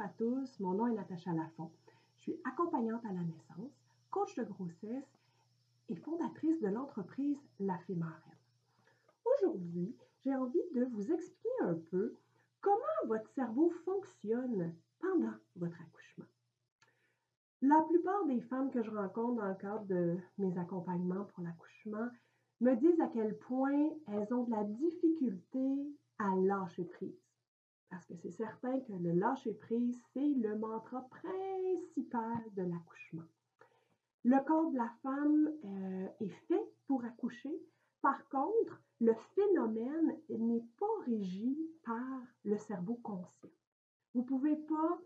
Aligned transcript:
à 0.00 0.08
tous, 0.18 0.60
mon 0.60 0.74
nom 0.74 0.88
est 0.88 0.94
Natacha 0.94 1.32
Lafont. 1.32 1.70
Je 2.16 2.22
suis 2.22 2.40
accompagnante 2.44 3.04
à 3.06 3.12
la 3.12 3.20
naissance, 3.20 3.72
coach 4.10 4.34
de 4.34 4.44
grossesse 4.44 5.18
et 5.88 5.96
fondatrice 5.96 6.60
de 6.60 6.68
l'entreprise 6.68 7.38
La 7.60 7.78
Fée 7.86 7.96
Aujourd'hui, 9.24 9.96
j'ai 10.22 10.34
envie 10.34 10.62
de 10.74 10.84
vous 10.84 11.12
expliquer 11.12 11.62
un 11.62 11.74
peu 11.90 12.14
comment 12.60 13.06
votre 13.06 13.28
cerveau 13.30 13.70
fonctionne 13.84 14.74
pendant 15.00 15.34
votre 15.56 15.80
accouchement. 15.80 16.26
La 17.62 17.80
plupart 17.88 18.26
des 18.26 18.42
femmes 18.42 18.70
que 18.70 18.82
je 18.82 18.90
rencontre 18.90 19.36
dans 19.36 19.48
le 19.48 19.54
cadre 19.54 19.86
de 19.86 20.16
mes 20.36 20.58
accompagnements 20.58 21.24
pour 21.24 21.42
l'accouchement 21.42 22.08
me 22.60 22.74
disent 22.74 23.00
à 23.00 23.08
quel 23.08 23.36
point 23.38 23.90
elles 24.08 24.32
ont 24.34 24.44
de 24.44 24.50
la 24.50 24.64
difficulté 24.64 25.96
à 26.18 26.34
lâcher 26.36 26.84
prise. 26.84 27.25
Parce 27.96 28.04
que 28.04 28.16
c'est 28.16 28.30
certain 28.30 28.78
que 28.80 28.92
le 28.92 29.12
lâcher-prise, 29.12 29.98
c'est 30.12 30.20
le 30.20 30.54
mantra 30.58 31.00
principal 31.08 32.42
de 32.54 32.62
l'accouchement. 32.64 33.22
Le 34.22 34.44
corps 34.44 34.70
de 34.70 34.76
la 34.76 34.90
femme 35.02 35.50
euh, 35.64 36.06
est 36.20 36.46
fait 36.46 36.68
pour 36.86 37.02
accoucher. 37.06 37.58
Par 38.02 38.28
contre, 38.28 38.82
le 39.00 39.14
phénomène 39.34 40.14
n'est 40.28 40.66
pas 40.78 41.04
régi 41.06 41.56
par 41.84 42.20
le 42.44 42.58
cerveau 42.58 43.00
conscient. 43.02 43.48
Vous 44.12 44.20
ne 44.20 44.26
pouvez 44.26 44.56
pas, 44.56 44.98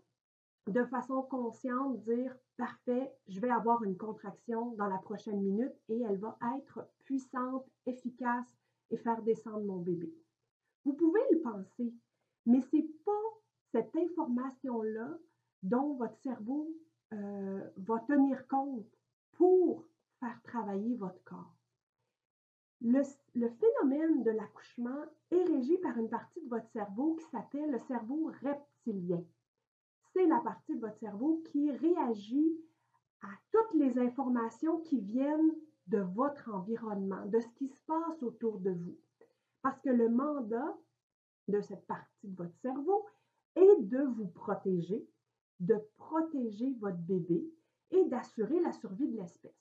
de 0.67 0.83
façon 0.83 1.21
consciente, 1.21 2.01
dire 2.01 2.35
Parfait, 2.57 3.15
je 3.29 3.39
vais 3.39 3.51
avoir 3.51 3.85
une 3.85 3.95
contraction 3.95 4.73
dans 4.73 4.87
la 4.87 4.97
prochaine 4.97 5.39
minute 5.41 5.79
et 5.87 6.01
elle 6.01 6.19
va 6.19 6.37
être 6.57 6.85
puissante, 7.05 7.65
efficace 7.85 8.53
et 8.89 8.97
faire 8.97 9.21
descendre 9.21 9.63
mon 9.63 9.77
bébé. 9.77 10.13
Vous 10.83 10.91
pouvez 10.91 11.21
le 11.31 11.39
penser, 11.39 11.93
mais 12.45 12.61
ce 12.61 12.75
n'est 12.75 12.89
pas 13.05 13.11
cette 13.71 13.95
information-là 13.95 15.17
dont 15.63 15.93
votre 15.95 16.17
cerveau 16.17 16.69
euh, 17.13 17.69
va 17.77 17.99
tenir 17.99 18.47
compte 18.47 18.87
pour 19.33 19.85
faire 20.19 20.41
travailler 20.43 20.95
votre 20.95 21.23
corps. 21.23 21.55
Le, 22.81 23.01
le 23.35 23.49
phénomène 23.49 24.23
de 24.23 24.31
l'accouchement 24.31 25.03
est 25.29 25.43
régi 25.43 25.77
par 25.77 25.97
une 25.97 26.09
partie 26.09 26.41
de 26.41 26.49
votre 26.49 26.69
cerveau 26.69 27.15
qui 27.15 27.25
s'appelle 27.25 27.71
le 27.71 27.79
cerveau 27.79 28.31
reptilien. 28.41 29.23
C'est 30.13 30.25
la 30.25 30.39
partie 30.39 30.75
de 30.75 30.81
votre 30.81 30.97
cerveau 30.97 31.41
qui 31.51 31.71
réagit 31.71 32.59
à 33.21 33.29
toutes 33.51 33.79
les 33.79 33.99
informations 33.99 34.79
qui 34.81 34.99
viennent 34.99 35.53
de 35.87 35.99
votre 35.99 36.53
environnement, 36.53 37.25
de 37.27 37.39
ce 37.39 37.47
qui 37.55 37.67
se 37.67 37.79
passe 37.85 38.23
autour 38.23 38.59
de 38.59 38.71
vous. 38.71 38.97
Parce 39.61 39.79
que 39.81 39.89
le 39.89 40.09
mandat 40.09 40.77
de 41.47 41.61
cette 41.61 41.85
partie 41.87 42.27
de 42.27 42.35
votre 42.35 42.55
cerveau 42.57 43.05
est 43.55 43.81
de 43.81 44.03
vous 44.03 44.27
protéger, 44.27 45.07
de 45.59 45.75
protéger 45.97 46.73
votre 46.79 46.97
bébé 46.97 47.43
et 47.91 48.05
d'assurer 48.05 48.59
la 48.61 48.71
survie 48.71 49.07
de 49.07 49.17
l'espèce. 49.17 49.51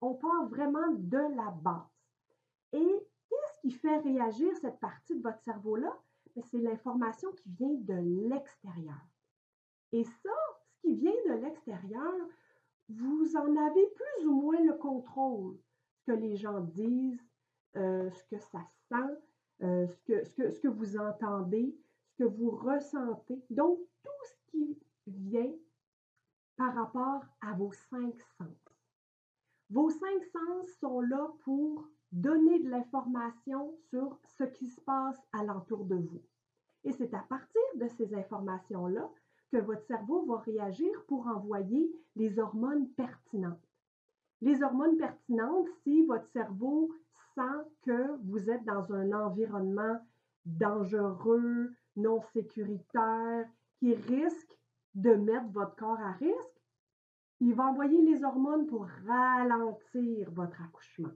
On 0.00 0.14
part 0.14 0.46
vraiment 0.48 0.90
de 0.90 1.36
la 1.36 1.50
base. 1.50 1.88
Et 2.72 3.08
qu'est-ce 3.28 3.60
qui 3.60 3.70
fait 3.70 3.98
réagir 3.98 4.56
cette 4.56 4.80
partie 4.80 5.16
de 5.16 5.22
votre 5.22 5.40
cerveau-là? 5.40 5.96
Ben, 6.36 6.44
c'est 6.50 6.58
l'information 6.58 7.30
qui 7.32 7.50
vient 7.50 7.74
de 7.74 8.28
l'extérieur. 8.28 9.00
Et 9.92 10.04
ça, 10.04 10.30
ce 10.68 10.80
qui 10.82 10.94
vient 10.94 11.12
de 11.28 11.40
l'extérieur, 11.42 12.14
vous 12.88 13.36
en 13.36 13.56
avez 13.56 13.86
plus 13.88 14.26
ou 14.26 14.40
moins 14.40 14.62
le 14.62 14.74
contrôle. 14.74 15.58
Ce 15.96 16.12
que 16.12 16.16
les 16.16 16.36
gens 16.36 16.60
disent, 16.60 17.24
euh, 17.76 18.10
ce 18.10 18.24
que 18.24 18.38
ça 18.38 18.60
sent, 18.88 19.18
euh, 19.62 19.86
ce, 19.86 20.02
que, 20.04 20.24
ce, 20.24 20.34
que, 20.34 20.50
ce 20.50 20.60
que 20.60 20.68
vous 20.68 20.98
entendez, 20.98 21.76
ce 22.10 22.24
que 22.24 22.28
vous 22.28 22.50
ressentez. 22.50 23.42
Donc, 23.50 23.78
tout 24.02 24.24
ce 24.24 24.50
qui 24.50 24.78
vient 25.06 25.52
par 26.56 26.74
rapport 26.74 27.24
à 27.40 27.54
vos 27.54 27.72
cinq 27.72 28.14
sens. 28.38 28.70
Vos 29.70 29.90
cinq 29.90 30.24
sens 30.32 30.68
sont 30.80 31.00
là 31.00 31.30
pour 31.44 31.88
donner 32.12 32.58
de 32.58 32.68
l'information 32.68 33.72
sur 33.88 34.18
ce 34.38 34.44
qui 34.44 34.66
se 34.66 34.80
passe 34.80 35.18
alentour 35.32 35.84
de 35.84 35.96
vous. 35.96 36.22
Et 36.84 36.92
c'est 36.92 37.14
à 37.14 37.20
partir 37.20 37.62
de 37.76 37.86
ces 37.88 38.14
informations-là 38.14 39.08
que 39.52 39.58
votre 39.58 39.84
cerveau 39.86 40.24
va 40.26 40.38
réagir 40.38 40.90
pour 41.06 41.26
envoyer 41.26 41.90
les 42.16 42.38
hormones 42.38 42.88
pertinentes. 42.90 43.68
Les 44.40 44.62
hormones 44.62 44.96
pertinentes, 44.96 45.68
si 45.82 46.04
votre 46.06 46.26
cerveau 46.28 46.90
sent 47.34 47.64
que 47.82 48.16
vous 48.24 48.50
êtes 48.50 48.64
dans 48.64 48.92
un 48.92 49.12
environnement 49.12 49.98
dangereux, 50.44 51.72
non 51.96 52.22
sécuritaire, 52.32 53.46
qui 53.78 53.94
risque 53.94 54.58
de 54.94 55.14
mettre 55.14 55.48
votre 55.52 55.76
corps 55.76 56.00
à 56.00 56.12
risque, 56.12 56.62
il 57.40 57.54
va 57.54 57.64
envoyer 57.66 58.02
les 58.02 58.22
hormones 58.24 58.66
pour 58.66 58.86
ralentir 59.06 60.30
votre 60.32 60.60
accouchement. 60.62 61.12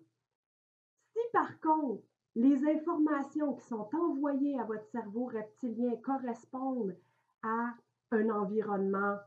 Si 1.12 1.18
par 1.32 1.60
contre, 1.60 2.02
les 2.34 2.66
informations 2.66 3.54
qui 3.54 3.66
sont 3.66 3.88
envoyées 3.94 4.58
à 4.58 4.64
votre 4.64 4.86
cerveau 4.90 5.26
reptilien 5.26 5.94
correspondent 5.96 6.96
à 7.42 7.74
un 8.10 8.28
environnement 8.30 9.18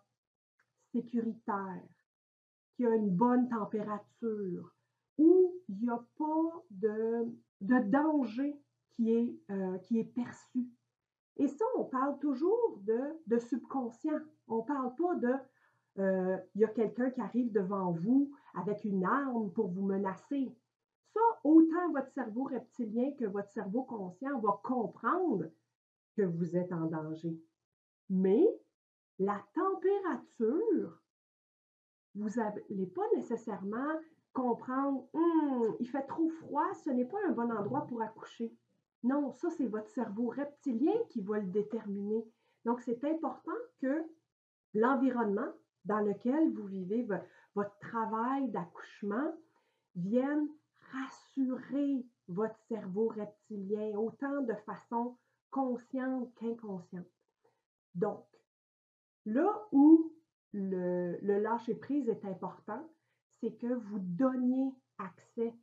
sécuritaire, 0.92 1.84
qui 2.76 2.86
a 2.86 2.96
une 2.96 3.16
bonne 3.16 3.50
température, 3.50 4.74
il 5.70 5.80
n'y 5.80 5.90
a 5.90 6.04
pas 6.18 6.64
de, 6.72 7.34
danger 7.62 8.60
qui 8.92 9.12
est, 9.12 9.40
euh, 9.52 9.78
qui 9.80 10.00
est 10.00 10.04
perçu. 10.16 10.68
Et 11.38 11.48
ça, 11.48 11.66
on 11.78 11.86
parle 11.86 12.18
toujours 12.20 12.80
de, 12.82 13.00
de 13.28 13.38
subconscient. 13.38 14.20
On 14.48 14.58
ne 14.58 14.64
parle 14.64 14.96
pas 14.96 15.16
de 15.16 15.34
euh, 16.00 16.38
il 16.54 16.62
y 16.62 16.66
a 16.66 16.70
quelqu'un 16.70 17.10
qui 17.10 17.22
arrive 17.22 17.52
devant 17.52 17.92
vous 17.92 18.32
avec 18.54 18.84
une 18.84 19.04
arme 19.04 19.52
pour 19.52 19.68
vous 19.70 19.84
menacer. 19.84 20.56
Ça, 21.14 21.20
autant 21.44 21.92
votre 21.92 22.12
cerveau 22.12 22.44
reptilien 22.44 23.12
que 23.18 23.26
votre 23.26 23.50
cerveau 23.50 23.84
conscient 23.84 24.40
va 24.40 24.60
comprendre 24.64 25.46
que 26.16 26.22
vous 26.22 26.56
êtes 26.56 26.72
en 26.72 26.86
danger. 26.86 27.40
Mais 28.10 28.46
la 29.18 29.42
température, 29.56 31.02
vous 32.14 32.30
n'allez 32.30 32.88
pas 32.88 33.06
nécessairement 33.16 33.94
comprendre, 34.34 35.08
hum, 35.14 35.76
il 35.80 35.90
fait 35.90 36.06
trop 36.06 36.30
froid, 36.30 36.74
ce 36.84 36.90
n'est 36.90 37.06
pas 37.06 37.18
un 37.28 37.32
bon 37.32 37.52
endroit 37.52 37.88
pour 37.88 38.02
accoucher. 38.02 38.56
Non, 39.04 39.32
ça, 39.32 39.50
c'est 39.52 39.68
votre 39.68 39.90
cerveau 39.90 40.30
reptilien 40.30 40.94
qui 41.10 41.22
va 41.22 41.40
le 41.40 41.48
déterminer. 41.48 42.26
Donc, 42.66 42.82
c'est 42.82 43.04
important 43.06 43.52
que 43.80 44.04
l'environnement 44.74 45.52
dans 45.86 46.00
lequel 46.00 46.52
vous 46.54 46.66
vivez 46.66 47.08
votre 47.56 47.78
travail 47.80 48.50
d'accouchement 48.50 49.34
vienne 49.96 50.48
rassurer 50.92 52.06
votre 52.28 52.58
cerveau 52.68 53.08
reptilien 53.08 53.98
autant 53.98 54.42
de 54.42 54.54
façon 54.66 55.18
consciente 55.50 56.34
qu'inconsciente. 56.36 57.08
Donc, 57.96 58.26
là 59.26 59.68
où 59.72 60.14
le, 60.54 61.18
le 61.22 61.40
lâcher-prise 61.40 62.10
est 62.10 62.26
important, 62.26 62.88
c'est 63.40 63.56
que 63.58 63.74
vous 63.74 64.00
donniez 64.00 64.74
accès 64.98 65.54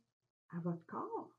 à 0.49 0.59
votre 0.59 0.85
corps, 0.85 1.29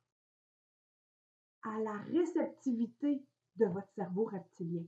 à 1.63 1.79
la 1.81 1.99
réceptivité 2.13 3.23
de 3.57 3.67
votre 3.67 3.91
cerveau 3.95 4.25
reptilien, 4.25 4.85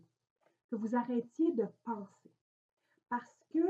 que 0.71 0.77
vous 0.77 0.95
arrêtiez 0.95 1.53
de 1.53 1.67
penser. 1.85 2.31
Parce 3.09 3.45
que 3.51 3.65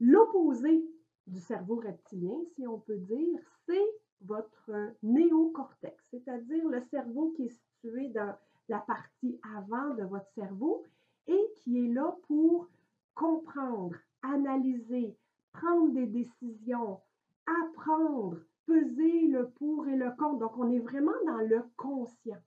l'opposé 0.00 0.88
du 1.26 1.40
cerveau 1.40 1.76
reptilien, 1.76 2.38
si 2.54 2.66
on 2.66 2.78
peut 2.78 2.98
dire, 2.98 3.40
c'est 3.66 3.86
votre 4.20 4.70
néocortex, 5.02 6.02
c'est-à-dire 6.10 6.68
le 6.68 6.80
cerveau 6.90 7.32
qui 7.32 7.46
est 7.46 7.48
situé 7.48 8.08
dans 8.08 8.36
la 8.68 8.78
partie 8.78 9.38
avant 9.56 9.94
de 9.94 10.04
votre 10.04 10.30
cerveau 10.34 10.84
et 11.26 11.52
qui 11.56 11.84
est 11.84 11.92
là 11.92 12.16
pour 12.26 12.68
comprendre, 13.14 13.96
analyser, 14.22 15.16
prendre 15.54 15.92
des 15.94 16.06
décisions, 16.06 17.00
apprendre, 17.46 18.38
peser 18.66 19.28
le 19.28 19.48
pour 19.50 19.88
et 19.88 19.96
le 19.96 20.10
contre. 20.12 20.40
Donc, 20.40 20.58
on 20.58 20.70
est 20.70 20.78
vraiment 20.78 21.12
dans 21.26 21.38
le 21.38 21.62
conscient. 21.76 22.42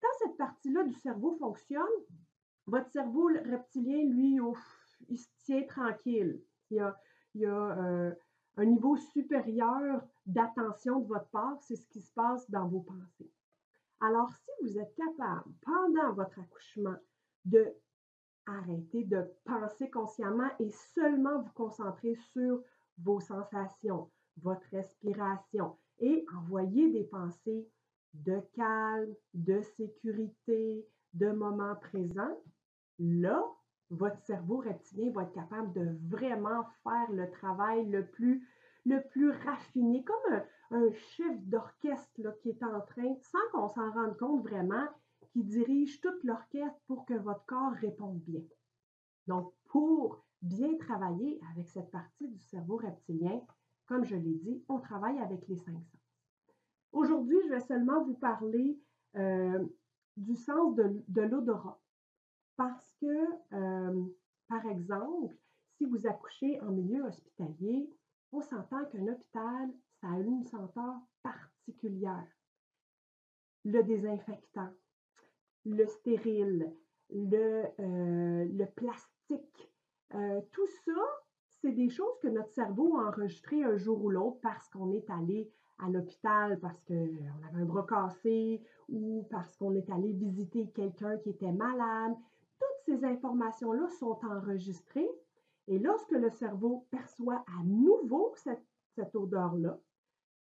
Quand 0.00 0.08
cette 0.18 0.36
partie-là 0.36 0.84
du 0.84 0.94
cerveau 0.94 1.36
fonctionne, 1.38 1.84
votre 2.66 2.90
cerveau 2.90 3.26
reptilien, 3.26 4.04
lui, 4.04 4.38
il 5.08 5.18
se 5.18 5.28
tient 5.44 5.64
tranquille. 5.64 6.40
Il 6.70 6.76
y 6.76 6.80
a, 6.80 6.96
il 7.34 7.40
y 7.42 7.46
a 7.46 7.78
euh, 7.78 8.14
un 8.56 8.64
niveau 8.64 8.96
supérieur 8.96 10.02
d'attention 10.26 11.00
de 11.00 11.06
votre 11.06 11.28
part, 11.30 11.58
c'est 11.62 11.76
ce 11.76 11.86
qui 11.88 12.00
se 12.00 12.12
passe 12.12 12.48
dans 12.50 12.68
vos 12.68 12.80
pensées. 12.80 13.30
Alors, 14.00 14.30
si 14.32 14.50
vous 14.62 14.78
êtes 14.78 14.94
capable, 14.94 15.52
pendant 15.62 16.12
votre 16.12 16.38
accouchement, 16.38 16.96
de 17.44 17.74
arrêter 18.50 19.04
de 19.04 19.24
penser 19.44 19.90
consciemment 19.90 20.50
et 20.58 20.70
seulement 20.70 21.42
vous 21.42 21.52
concentrer 21.52 22.14
sur 22.32 22.62
vos 22.98 23.20
sensations, 23.20 24.10
votre 24.42 24.66
respiration 24.70 25.76
et 25.98 26.24
envoyer 26.36 26.90
des 26.90 27.04
pensées 27.04 27.68
de 28.14 28.40
calme, 28.54 29.14
de 29.34 29.60
sécurité, 29.76 30.86
de 31.14 31.30
moment 31.30 31.76
présent, 31.76 32.38
là, 32.98 33.44
votre 33.90 34.18
cerveau 34.20 34.58
reptilien 34.58 35.10
va 35.10 35.22
être 35.22 35.32
capable 35.32 35.72
de 35.72 35.96
vraiment 36.08 36.64
faire 36.82 37.10
le 37.10 37.30
travail 37.30 37.86
le 37.86 38.06
plus, 38.06 38.46
le 38.86 39.00
plus 39.10 39.30
raffiné, 39.30 40.04
comme 40.04 40.42
un, 40.70 40.92
chef 40.92 41.40
d'orchestre 41.46 42.38
qui 42.42 42.50
est 42.50 42.62
en 42.62 42.80
train, 42.80 43.14
sans 43.20 43.38
qu'on 43.52 43.68
s'en 43.68 43.90
rende 43.90 44.16
compte 44.16 44.42
vraiment, 44.42 44.86
qui 45.32 45.44
dirige 45.44 46.00
tout 46.00 46.14
l'orchestre 46.24 46.80
pour 46.86 47.04
que 47.04 47.14
votre 47.14 47.44
corps 47.46 47.72
réponde 47.72 48.20
bien. 48.20 48.42
Donc, 49.26 49.52
pour 49.68 50.24
bien 50.42 50.76
travailler 50.78 51.40
avec 51.52 51.68
cette 51.68 51.90
partie 51.90 52.28
du 52.28 52.40
cerveau 52.40 52.76
reptilien, 52.76 53.40
comme 53.86 54.04
je 54.04 54.16
l'ai 54.16 54.34
dit, 54.34 54.64
on 54.68 54.80
travaille 54.80 55.18
avec 55.18 55.46
les 55.48 55.56
cinq 55.56 55.74
sens. 55.74 56.00
Aujourd'hui, 56.92 57.38
je 57.44 57.50
vais 57.50 57.60
seulement 57.60 58.02
vous 58.04 58.14
parler 58.14 58.80
euh, 59.16 59.64
du 60.16 60.34
sens 60.34 60.74
de, 60.74 61.22
l'odorat. 61.22 61.80
Parce 62.56 62.94
que, 63.00 63.54
euh, 63.54 64.04
par 64.48 64.66
exemple, 64.66 65.34
si 65.76 65.86
vous 65.86 66.06
accouchez 66.06 66.60
en 66.60 66.70
milieu 66.70 67.04
hospitalier, 67.04 67.90
on 68.32 68.40
s'entend 68.40 68.84
qu'un 68.86 69.06
hôpital, 69.08 69.70
ça 70.00 70.10
a 70.10 70.18
une 70.18 70.44
senteur 70.44 70.94
particulière. 71.22 72.26
Le 73.64 73.82
désinfectant, 73.82 74.72
le 75.64 75.86
stérile, 75.86 76.72
le, 77.10 77.64
euh, 77.80 78.44
le 78.44 78.66
plastique, 78.66 79.72
tout 80.52 80.66
ça, 80.84 81.00
c'est 81.60 81.72
des 81.72 81.88
choses 81.88 82.18
que 82.20 82.28
notre 82.28 82.50
cerveau 82.50 82.96
a 82.96 83.08
enregistrées 83.08 83.62
un 83.62 83.76
jour 83.76 84.02
ou 84.02 84.10
l'autre 84.10 84.38
parce 84.42 84.68
qu'on 84.70 84.92
est 84.92 85.08
allé 85.10 85.50
à 85.78 85.88
l'hôpital 85.88 86.58
parce 86.60 86.80
qu'on 86.84 86.94
avait 86.94 87.62
un 87.62 87.64
bras 87.64 87.86
cassé 87.86 88.62
ou 88.88 89.26
parce 89.30 89.56
qu'on 89.56 89.74
est 89.74 89.88
allé 89.90 90.12
visiter 90.12 90.68
quelqu'un 90.74 91.18
qui 91.18 91.30
était 91.30 91.52
malade. 91.52 92.14
Toutes 92.58 92.94
ces 92.94 93.04
informations-là 93.04 93.88
sont 93.98 94.18
enregistrées 94.24 95.10
et 95.68 95.78
lorsque 95.78 96.12
le 96.12 96.30
cerveau 96.30 96.86
perçoit 96.90 97.44
à 97.46 97.62
nouveau 97.64 98.32
cette, 98.36 98.66
cette 98.94 99.14
odeur-là, 99.14 99.78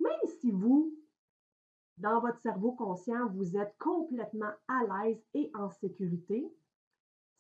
même 0.01 0.31
si 0.41 0.51
vous, 0.51 0.93
dans 1.99 2.21
votre 2.21 2.41
cerveau 2.41 2.73
conscient, 2.73 3.29
vous 3.31 3.57
êtes 3.57 3.75
complètement 3.79 4.53
à 4.69 5.05
l'aise 5.05 5.23
et 5.35 5.51
en 5.55 5.71
sécurité, 5.71 6.53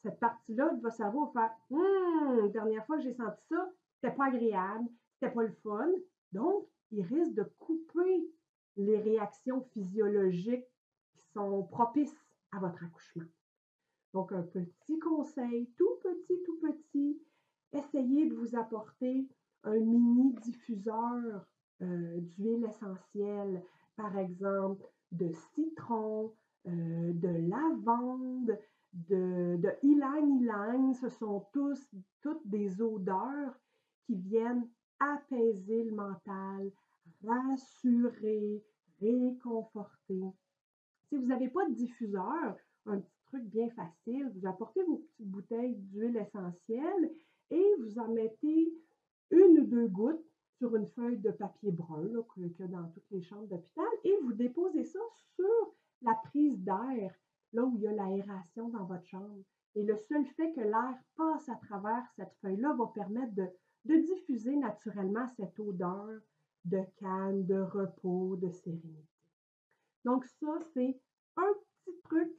cette 0.02 0.20
partie-là 0.20 0.68
de 0.74 0.80
votre 0.80 0.94
cerveau 0.94 1.32
va 1.34 1.48
faire 1.48 1.78
Hum, 1.78 2.50
dernière 2.52 2.84
fois 2.86 2.96
que 2.96 3.02
j'ai 3.02 3.14
senti 3.14 3.42
ça, 3.48 3.70
c'était 3.94 4.14
pas 4.14 4.26
agréable, 4.26 4.88
c'était 5.14 5.32
pas 5.32 5.42
le 5.42 5.52
fun. 5.62 5.88
Donc, 6.32 6.66
il 6.90 7.02
risque 7.02 7.34
de 7.34 7.44
couper 7.58 8.30
les 8.76 8.98
réactions 8.98 9.62
physiologiques 9.72 10.66
qui 11.14 11.26
sont 11.32 11.64
propices 11.64 12.14
à 12.52 12.58
votre 12.58 12.82
accouchement. 12.84 13.24
Donc, 14.12 14.32
un 14.32 14.42
petit 14.42 14.98
conseil, 14.98 15.70
tout 15.76 15.98
petit, 16.02 16.42
tout 16.44 16.58
petit, 16.60 17.20
essayez 17.72 18.26
de 18.26 18.34
vous 18.34 18.56
apporter 18.56 19.26
un 19.64 19.78
mini 19.78 20.34
diffuseur 20.34 21.46
euh, 21.82 22.20
d'huile 22.20 22.64
essentielle, 22.64 23.64
par 23.96 24.16
exemple 24.18 24.84
de 25.12 25.30
citron, 25.54 26.32
euh, 26.66 27.12
de 27.12 27.28
lavande, 27.48 28.58
de, 28.92 29.56
de 29.56 29.70
ylang-ylang. 29.82 30.94
Ce 30.94 31.08
sont 31.08 31.46
tous, 31.52 31.88
toutes 32.22 32.46
des 32.46 32.80
odeurs 32.80 33.54
qui 34.06 34.16
viennent 34.16 34.68
apaiser 35.00 35.84
le 35.84 35.92
mental, 35.92 36.70
rassurer, 37.24 38.62
réconforter. 39.00 40.22
Si 41.08 41.16
vous 41.16 41.26
n'avez 41.26 41.48
pas 41.48 41.68
de 41.68 41.74
diffuseur, 41.74 42.56
un 42.86 42.98
petit 42.98 43.22
truc 43.26 43.44
bien 43.44 43.68
facile, 43.70 44.30
vous 44.34 44.46
apportez 44.46 44.82
vos 44.84 44.96
petites 44.96 45.26
bouteilles 45.26 45.76
d'huile 45.76 46.16
essentielle 46.16 47.12
et 47.50 47.66
vous 47.80 47.98
en 47.98 48.08
mettez 48.08 48.72
une 49.30 49.60
ou 49.60 49.64
deux 49.64 49.88
gouttes 49.88 50.24
sur 50.58 50.76
une 50.76 50.88
feuille 50.88 51.18
de 51.18 51.30
papier 51.30 51.72
brun 51.72 52.22
qu'il 52.34 52.46
y 52.46 52.62
a 52.62 52.66
dans 52.66 52.88
toutes 52.88 53.10
les 53.10 53.22
chambres 53.22 53.48
d'hôpital 53.48 53.86
et 54.04 54.16
vous 54.22 54.32
déposez 54.32 54.84
ça 54.84 55.00
sur 55.34 55.74
la 56.02 56.14
prise 56.24 56.62
d'air, 56.62 57.14
là 57.52 57.64
où 57.64 57.76
il 57.76 57.82
y 57.82 57.88
a 57.88 57.92
l'aération 57.92 58.68
dans 58.68 58.84
votre 58.84 59.06
chambre. 59.06 59.42
Et 59.74 59.82
le 59.82 59.96
seul 59.96 60.24
fait 60.36 60.52
que 60.52 60.60
l'air 60.60 60.96
passe 61.16 61.48
à 61.48 61.56
travers 61.56 62.04
cette 62.16 62.34
feuille-là 62.40 62.74
va 62.74 62.86
permettre 62.94 63.34
de, 63.34 63.48
diffuser 63.84 64.56
naturellement 64.56 65.26
cette 65.36 65.58
odeur 65.58 66.20
de 66.64 66.80
calme, 66.96 67.44
de 67.44 67.60
repos, 67.60 68.36
de 68.36 68.50
sérénité. 68.50 69.08
Donc 70.04 70.24
ça, 70.24 70.58
c'est 70.72 70.98
un 71.36 71.52
petit 71.84 72.00
truc 72.04 72.32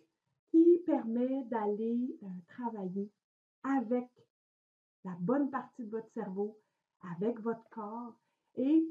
qui 0.49 0.79
permet 0.85 1.43
d'aller 1.45 2.17
euh, 2.23 2.27
travailler 2.47 3.11
avec 3.63 4.09
la 5.03 5.15
bonne 5.19 5.49
partie 5.51 5.85
de 5.85 5.91
votre 5.91 6.09
cerveau, 6.13 6.57
avec 7.13 7.39
votre 7.41 7.67
corps. 7.69 8.13
Et 8.55 8.87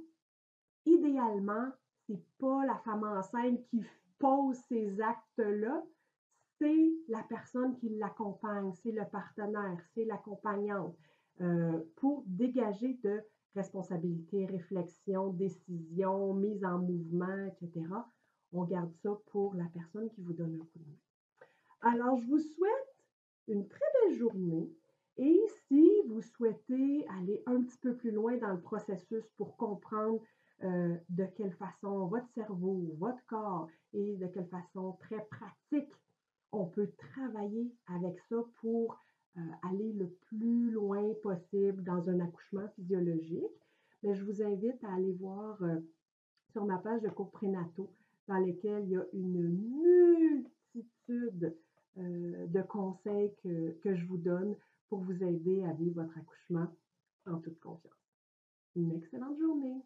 idéalement, 0.86 1.70
c'est 2.06 2.22
pas 2.38 2.64
la 2.66 2.78
femme 2.78 3.04
enceinte 3.04 3.64
qui 3.68 3.82
pose 4.18 4.56
ces 4.68 5.00
actes-là, 5.00 5.82
c'est 6.58 6.92
la 7.08 7.22
personne 7.22 7.76
qui 7.76 7.88
l'accompagne, 7.90 8.72
c'est 8.82 8.92
le 8.92 9.04
partenaire, 9.10 9.78
c'est 9.94 10.04
l'accompagnante 10.04 10.96
euh, 11.40 11.80
pour 11.96 12.22
dégager 12.26 12.94
de 13.02 13.22
responsabilité, 13.54 14.46
réflexion, 14.46 15.30
décision, 15.30 16.34
mise 16.34 16.64
en 16.64 16.78
mouvement, 16.78 17.46
etc. 17.46 17.86
On 18.52 18.64
garde 18.64 18.92
ça 19.02 19.10
pour 19.26 19.54
la 19.54 19.66
personne 19.66 20.10
qui 20.10 20.22
vous 20.22 20.32
donne 20.32 20.54
un 20.54 20.64
coup 20.64 20.78
de 20.78 20.84
main. 20.84 21.92
Alors, 21.92 22.16
je 22.18 22.26
vous 22.26 22.38
souhaite 22.38 22.96
une 23.48 23.66
très 23.68 23.84
belle 23.94 24.16
journée. 24.16 24.70
Et 25.16 25.40
si 25.68 25.90
vous 26.08 26.22
souhaitez 26.22 27.06
aller 27.20 27.42
un 27.46 27.62
petit 27.62 27.78
peu 27.78 27.94
plus 27.94 28.10
loin 28.10 28.36
dans 28.38 28.52
le 28.52 28.60
processus 28.60 29.24
pour 29.36 29.56
comprendre 29.56 30.20
euh, 30.62 30.96
de 31.08 31.24
quelle 31.36 31.52
façon 31.52 32.06
votre 32.06 32.28
cerveau, 32.34 32.94
votre 32.98 33.24
corps 33.26 33.68
et 33.92 34.16
de 34.16 34.26
quelle 34.26 34.46
façon 34.46 34.96
très 35.00 35.24
pratique 35.26 35.92
on 36.52 36.66
peut 36.66 36.90
travailler 37.12 37.72
avec 37.86 38.18
ça 38.28 38.36
pour 38.60 38.96
euh, 39.36 39.40
aller 39.62 39.92
le 39.92 40.08
plus 40.28 40.70
loin 40.70 41.02
possible 41.22 41.82
dans 41.82 42.08
un 42.08 42.20
accouchement 42.20 42.68
physiologique, 42.76 43.44
mais 44.02 44.14
je 44.14 44.24
vous 44.24 44.42
invite 44.42 44.82
à 44.84 44.94
aller 44.94 45.12
voir 45.12 45.60
euh, 45.62 45.80
sur 46.52 46.64
ma 46.64 46.78
page 46.78 47.02
de 47.02 47.08
cours 47.08 47.30
prénataux 47.30 47.90
dans 48.26 48.38
lesquels 48.38 48.84
il 48.84 48.90
y 48.90 48.96
a 48.96 49.04
une 49.12 49.48
multitude 50.74 51.56
de 51.96 52.62
conseils 52.62 53.32
que, 53.42 53.70
que 53.82 53.94
je 53.94 54.04
vous 54.06 54.16
donne 54.16 54.56
pour 54.88 55.00
vous 55.00 55.22
aider 55.22 55.62
à 55.64 55.72
vivre 55.72 56.02
votre 56.02 56.16
accouchement 56.18 56.68
en 57.26 57.38
toute 57.38 57.58
confiance. 57.60 57.92
Une 58.76 58.92
excellente 58.92 59.38
journée. 59.38 59.82